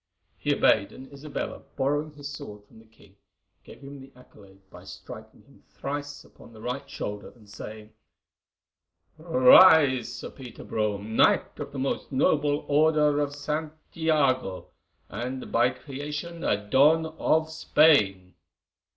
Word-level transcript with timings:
He 0.39 0.55
obeyed, 0.55 0.91
and 0.91 1.13
Isabella, 1.13 1.61
borrowing 1.75 2.13
his 2.13 2.27
sword 2.27 2.63
from 2.65 2.79
the 2.79 2.87
king, 2.87 3.17
gave 3.63 3.81
him 3.81 3.99
the 3.99 4.11
accolade 4.15 4.67
by 4.71 4.83
striking 4.83 5.43
him 5.43 5.63
thrice 5.69 6.23
upon 6.23 6.53
the 6.53 6.59
right 6.63 6.89
shoulder 6.89 7.31
and 7.35 7.47
saying: 7.47 7.93
"Rise, 9.19 10.11
Sir 10.11 10.31
Peter 10.31 10.63
Brome, 10.63 11.15
Knight 11.15 11.59
of 11.59 11.71
the 11.71 11.77
most 11.77 12.11
noble 12.11 12.65
Order 12.67 13.19
of 13.19 13.35
Saint 13.35 13.73
Iago, 13.95 14.71
and 15.07 15.51
by 15.51 15.69
creation 15.69 16.43
a 16.43 16.67
Don 16.67 17.05
of 17.05 17.51
Spain." 17.51 18.33